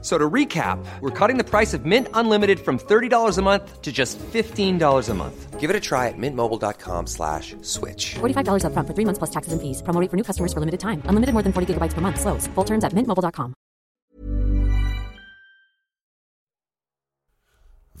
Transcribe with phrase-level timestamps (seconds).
[0.00, 3.90] So to recap, we're cutting the price of Mint Unlimited from $30 a month to
[3.90, 5.58] just $15 a month.
[5.58, 8.14] Give it a try at mintmobile.com slash switch.
[8.20, 9.82] $45 upfront for three months plus taxes and fees.
[9.82, 11.02] Promo rate for new customers for limited time.
[11.06, 12.20] Unlimited more than 40 gigabytes per month.
[12.20, 12.46] Slows.
[12.54, 13.54] Full terms at mintmobile.com.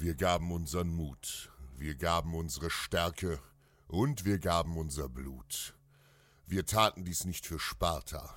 [0.00, 3.40] Wir gaben unseren Mut, wir gaben unsere Stärke
[3.88, 5.74] und wir gaben unser Blut.
[6.46, 8.30] Wir taten dies nicht für Sparta.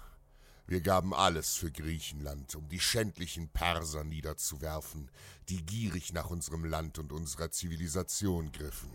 [0.72, 5.12] Wir gaben alles für Griechenland, um die schändlichen Perser niederzuwerfen,
[5.50, 8.94] die gierig nach unserem Land und unserer Zivilisation griffen.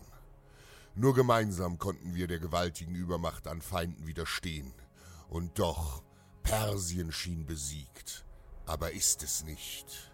[0.95, 4.73] Nur gemeinsam konnten wir der gewaltigen Übermacht an Feinden widerstehen.
[5.29, 6.01] Und doch,
[6.41, 8.25] Persien schien besiegt,
[8.65, 10.11] aber ist es nicht.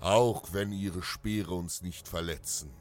[0.00, 2.74] Auch wenn ihre Speere uns nicht verletzen,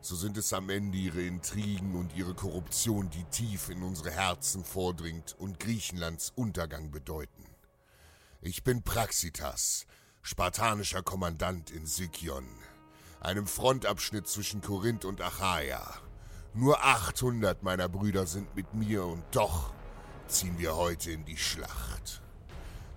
[0.00, 4.62] so sind es am Ende ihre Intrigen und ihre Korruption, die tief in unsere Herzen
[4.62, 7.53] vordringt und Griechenlands Untergang bedeuten.
[8.46, 9.86] Ich bin Praxitas,
[10.20, 12.46] spartanischer Kommandant in Sikion,
[13.18, 15.94] einem Frontabschnitt zwischen Korinth und Achaia.
[16.52, 19.72] Nur 800 meiner Brüder sind mit mir und doch
[20.28, 22.20] ziehen wir heute in die Schlacht.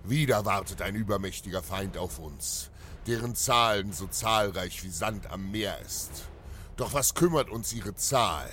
[0.04, 2.68] Wieder wartet ein übermächtiger Feind auf uns,
[3.06, 6.28] deren Zahlen so zahlreich wie Sand am Meer ist.
[6.76, 8.50] Doch was kümmert uns ihre Zahl?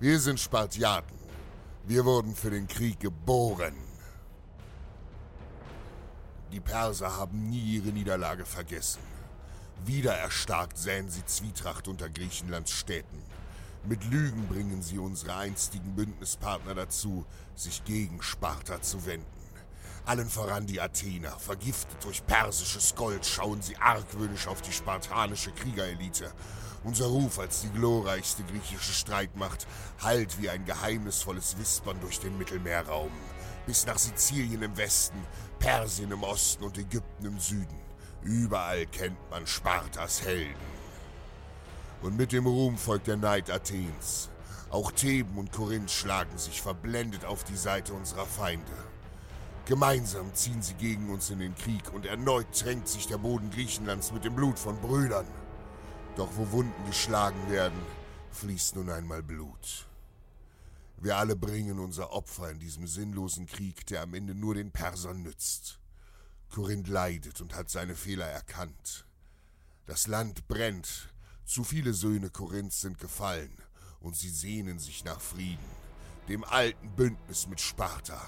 [0.00, 1.16] Wir sind Spartiaten.
[1.84, 3.83] Wir wurden für den Krieg geboren.
[6.54, 9.00] Die Perser haben nie ihre Niederlage vergessen.
[9.84, 13.20] Wieder erstarkt säen sie Zwietracht unter Griechenlands Städten.
[13.82, 19.26] Mit Lügen bringen sie unsere einstigen Bündnispartner dazu, sich gegen Sparta zu wenden.
[20.04, 26.32] Allen voran die Athener, vergiftet durch persisches Gold, schauen sie argwöhnisch auf die spartanische Kriegerelite.
[26.84, 29.66] Unser Ruf als die glorreichste griechische Streitmacht
[30.00, 33.10] hallt wie ein geheimnisvolles Wispern durch den Mittelmeerraum.
[33.66, 35.18] Bis nach Sizilien im Westen,
[35.58, 37.78] Persien im Osten und Ägypten im Süden.
[38.22, 40.54] Überall kennt man Spartas Helden.
[42.02, 44.28] Und mit dem Ruhm folgt der Neid Athens.
[44.70, 48.72] Auch Theben und Korinth schlagen sich verblendet auf die Seite unserer Feinde.
[49.66, 54.12] Gemeinsam ziehen sie gegen uns in den Krieg und erneut tränkt sich der Boden Griechenlands
[54.12, 55.26] mit dem Blut von Brüdern.
[56.16, 57.80] Doch wo Wunden geschlagen werden,
[58.32, 59.86] fließt nun einmal Blut.
[60.96, 65.22] Wir alle bringen unser Opfer in diesem sinnlosen Krieg, der am Ende nur den Persern
[65.22, 65.80] nützt.
[66.50, 69.06] Korinth leidet und hat seine Fehler erkannt.
[69.86, 71.12] Das Land brennt,
[71.44, 73.56] zu viele Söhne Korinths sind gefallen,
[74.00, 75.58] und sie sehnen sich nach Frieden,
[76.28, 78.20] dem alten Bündnis mit Sparta.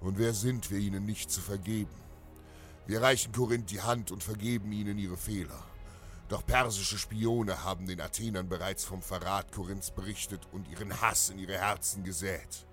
[0.00, 1.90] Und wer sind wir ihnen nicht zu vergeben?
[2.86, 5.62] Wir reichen Korinth die Hand und vergeben ihnen ihre Fehler.
[6.32, 11.38] Doch persische Spione haben den Athenern bereits vom Verrat Korinths berichtet und ihren Hass in
[11.38, 12.66] ihre Herzen gesät.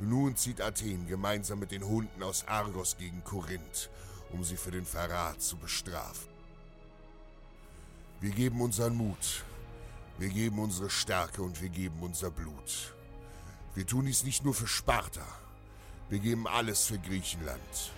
[0.00, 3.88] Nun zieht Athen gemeinsam mit den Hunden aus Argos gegen Korinth,
[4.32, 6.28] um sie für den Verrat zu bestrafen.
[8.20, 9.44] Wir geben unseren Mut,
[10.18, 12.96] wir geben unsere Stärke und wir geben unser Blut.
[13.76, 15.24] Wir tun dies nicht nur für Sparta,
[16.08, 17.92] wir geben alles für Griechenland.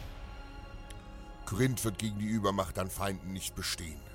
[1.47, 4.10] Korinth wird gegen die Übermacht an Feinden nicht bestehen.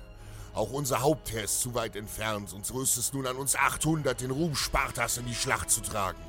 [0.56, 4.18] Auch unser Hauptherr ist zu weit entfernt und so ist es nun an uns 800,
[4.18, 6.22] den Ruhm Spartas in die Schlacht zu tragen.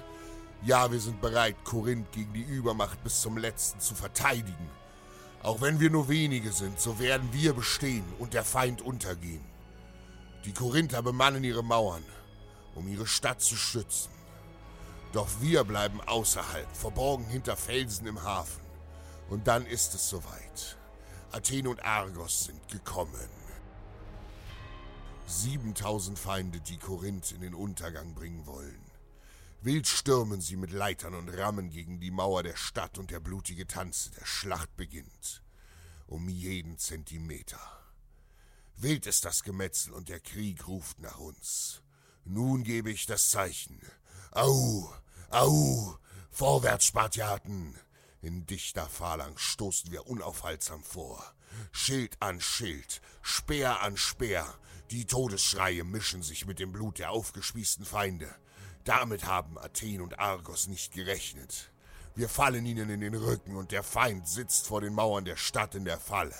[0.64, 4.70] Ja, wir sind bereit, Korinth gegen die Übermacht bis zum Letzten zu verteidigen.
[5.44, 9.46] Auch wenn wir nur wenige sind, so werden wir bestehen und der Feind untergehen.
[10.44, 12.04] Die Korinther bemannen ihre Mauern,
[12.76, 14.12] um ihre Stadt zu schützen.
[15.14, 18.62] Doch wir bleiben außerhalb, verborgen hinter Felsen im Hafen.
[19.30, 20.76] Und dann ist es soweit.
[21.32, 23.47] Athen und Argos sind gekommen.
[25.28, 28.80] 7000 Feinde, die Korinth in den Untergang bringen wollen.
[29.62, 33.68] Wild stürmen sie mit Leitern und Rammen gegen die Mauer der Stadt und der blutige
[33.68, 35.44] Tanz der Schlacht beginnt.
[36.06, 37.59] Um jeden Zentimeter.
[38.78, 41.82] Wild ist das Gemetzel und der Krieg ruft nach uns.
[42.23, 43.82] Nun gebe ich das Zeichen.
[44.32, 44.94] Au,
[45.30, 45.97] au,
[46.32, 47.76] vorwärts, Spartiaten!
[48.22, 51.34] In dichter Phalanx stoßen wir unaufhaltsam vor.
[51.72, 54.46] Schild an Schild, Speer an Speer,
[54.91, 58.34] die Todesschreie mischen sich mit dem Blut der aufgespießten Feinde.
[58.84, 61.72] Damit haben Athen und Argos nicht gerechnet.
[62.16, 65.76] Wir fallen ihnen in den Rücken und der Feind sitzt vor den Mauern der Stadt
[65.76, 66.35] in der Falle.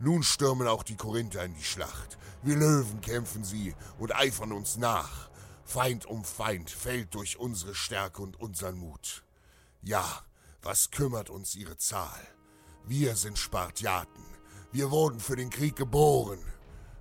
[0.00, 2.16] Nun stürmen auch die Korinther in die Schlacht.
[2.42, 5.28] Wir Löwen kämpfen sie und eifern uns nach.
[5.64, 9.22] Feind um Feind fällt durch unsere Stärke und unseren Mut.
[9.82, 10.24] Ja,
[10.62, 12.26] was kümmert uns ihre Zahl?
[12.86, 14.24] Wir sind Spartiaten.
[14.72, 16.38] Wir wurden für den Krieg geboren.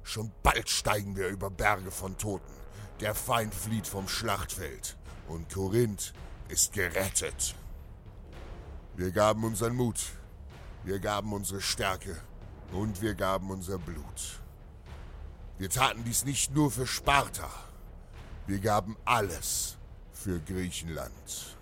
[0.04, 2.54] Schon bald steigen wir über Berge von Toten.
[3.00, 4.98] Der Feind flieht vom Schlachtfeld.
[5.28, 6.14] Und Korinth
[6.48, 7.56] ist gerettet.
[8.96, 10.00] Wir gaben unseren Mut.
[10.84, 12.18] Wir gaben unsere Stärke.
[12.72, 14.42] Und wir gaben unser Blut.
[15.58, 17.50] Wir taten dies nicht nur für Sparta.
[18.48, 19.78] Wir gaben alles
[20.12, 21.59] für Griechenland.